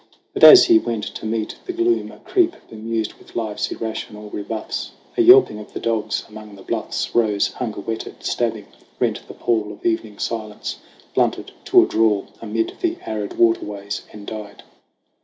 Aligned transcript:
But 0.33 0.43
as 0.43 0.65
he 0.65 0.79
went 0.79 1.03
to 1.03 1.27
meet 1.27 1.55
the 1.67 1.73
gloom 1.73 2.11
a 2.11 2.17
creep, 2.17 2.55
Bemused 2.71 3.13
with 3.19 3.35
life's 3.35 3.71
irrational 3.71 4.31
rebuffs, 4.31 4.89
A 5.15 5.21
yelping 5.21 5.59
of 5.59 5.73
the 5.73 5.79
dogs 5.79 6.25
among 6.27 6.55
the 6.55 6.63
bluffs 6.63 7.13
Rose, 7.13 7.49
hunger 7.49 7.81
whetted, 7.81 8.23
stabbing; 8.23 8.65
rent 8.99 9.21
the 9.27 9.35
pall 9.35 9.71
Of 9.71 9.85
evening 9.85 10.17
silence; 10.17 10.79
blunted 11.13 11.51
to 11.65 11.83
a 11.83 11.85
drawl 11.85 12.29
Amid 12.41 12.77
the 12.81 12.97
arid 13.05 13.37
waterways, 13.37 14.01
and 14.11 14.25
died. 14.25 14.63